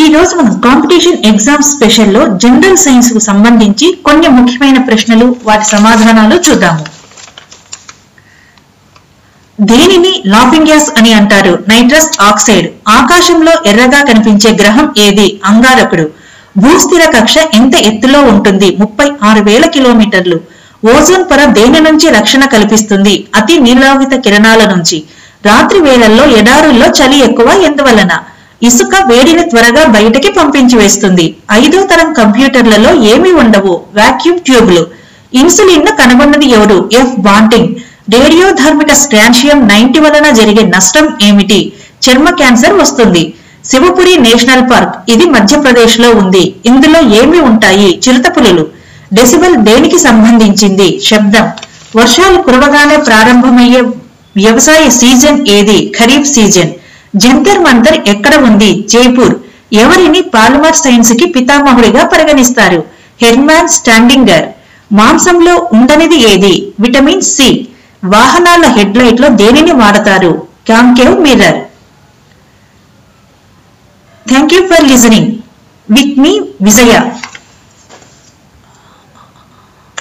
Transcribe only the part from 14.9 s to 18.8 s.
ఏది? అంగారకుడు. భూస్థిర కక్ష ఎంత ఎత్తులో ఉంటుంది?